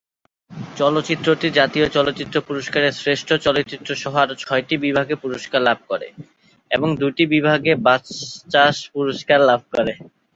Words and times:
চলচ্চিত্রটি 0.77 1.47
জাতীয় 1.59 1.85
চলচ্চিত্র 1.95 2.35
পুরস্কারে 2.47 2.89
শ্রেষ্ঠ 2.99 3.29
চলচ্চিত্রসহ 3.45 4.13
আরও 4.23 4.35
ছয়টি 4.43 4.75
বিভাগে 4.85 5.15
পুরস্কার 5.23 5.61
লাভ 5.67 5.79
করে, 5.89 6.07
এবং 6.71 6.89
দুটি 7.01 7.23
বিভাগে 7.33 7.71
বাচসাস 7.85 8.77
পুরস্কার 8.93 9.39
লাভ 9.49 9.61
করে। 9.73 9.93